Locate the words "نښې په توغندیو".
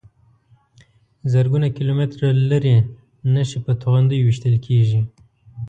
3.33-4.25